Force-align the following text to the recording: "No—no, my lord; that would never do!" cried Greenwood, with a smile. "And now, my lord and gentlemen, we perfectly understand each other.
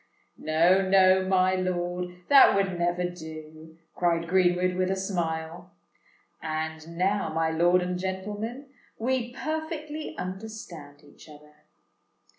"No—no, 0.39 1.23
my 1.27 1.53
lord; 1.53 2.23
that 2.27 2.55
would 2.55 2.75
never 2.79 3.03
do!" 3.07 3.77
cried 3.93 4.27
Greenwood, 4.27 4.73
with 4.73 4.89
a 4.89 4.95
smile. 4.95 5.69
"And 6.41 6.97
now, 6.97 7.31
my 7.31 7.51
lord 7.51 7.83
and 7.83 7.99
gentlemen, 7.99 8.65
we 8.97 9.31
perfectly 9.31 10.17
understand 10.17 11.03
each 11.03 11.29
other. 11.29 11.53